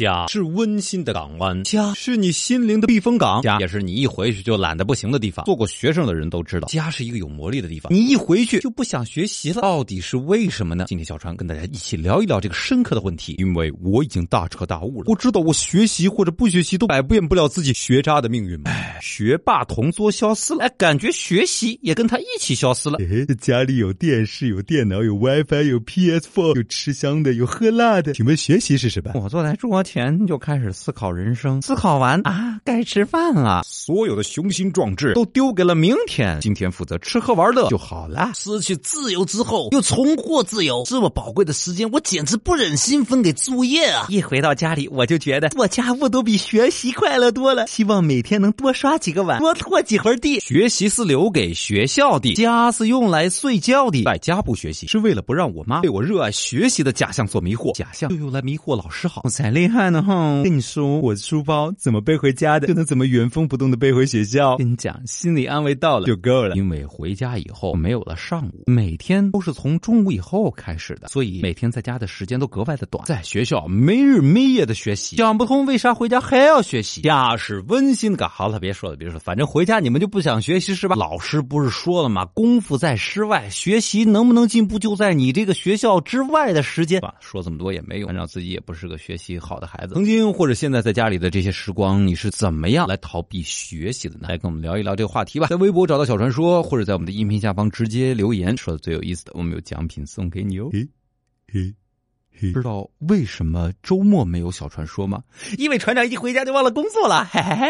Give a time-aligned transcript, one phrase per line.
[0.00, 5.44] 家是温馨的港湾，家是你心灵的避风港，家也是你一回去就懒得不行的地方。
[5.44, 7.92] 做过学生的人都知道，家是一个有魔力的地方。
[7.92, 10.86] 你一回去就不想学习了，到底是为什么呢？
[10.88, 13.34] 今天小川跟大家一起聊一聊这个深刻的问题。
[13.36, 18.58] 因为我已经大彻大悟了，我知道我学习或者不学习都改变不了自己学渣的命运。
[18.66, 22.98] 哎，学霸同桌消失了，哎，感觉学习也跟他一起消失了。
[23.38, 28.14] 家里有电视，有电脑，有 WiFi，有 PS4，有吃香的，有喝辣的。
[28.14, 29.12] 请问学习是什么？
[29.14, 33.62] 我坐在桌前就开始思考人生，思考完啊，该吃饭了。
[33.64, 38.30] 所有的雄心壮志都丢给了明天，今天负责吃喝玩乐就好了。
[38.34, 44.06] 失去自由之后又重获自由，这么宝贵的时间，我简直不忍心分给作业啊！
[44.08, 47.66] 一回到家里，我就觉得做家务都比学习快乐多了。
[47.66, 50.40] 希望每天能多刷几个碗，多拖几回地。
[50.40, 54.04] 学习是留给学校的，家是用来睡觉的。
[54.04, 59.22] 在家不学习是为了不让我妈被我热爱学习的假象所迷惑，假象就用来迷惑老师好。
[59.24, 60.02] 我才厉害呢！
[60.02, 64.56] 哼，跟你说，我书包怎么背回家的，就能怎么原封不动的背回学校。
[64.56, 66.56] 跟你讲，心理安慰到了就够了。
[66.56, 73.04] 因为回家以后没有了上午，每天都是从中午以后开始的，所以每天在家的时间都格外的短。
[73.04, 77.02] 在学校没日没夜的学习，想不通为啥回家还要学习。
[77.02, 80.96] 家是温馨的，好了，别说了，别说了，反正回家你们就不想学习是吧？
[80.96, 82.24] 老师不是说了吗？
[82.34, 87.00] 功夫在室外，学习能不能进步就在你这个学校之外的时间。
[87.20, 89.94] 说这么多也没用，反正自己也不是个学习好的孩子。
[89.94, 94.26] 曾经或者现在在家里的这些时光，你是怎么样来逃避学习的呢？
[94.26, 95.48] 来跟我们聊一聊这个话题吧。
[95.48, 100.70] 在微博找到小传说，或者在我们的音频下方直接留言，说的最有意思的，我们有奖品送给你哦。
[100.72, 100.88] 嘿，
[101.52, 101.74] 嘿，
[102.32, 105.22] 嘿，知道为什么周末没有小传说吗？
[105.58, 107.26] 因为船长一回家就忘了工作了。
[107.30, 107.68] 嘿嘿嘿。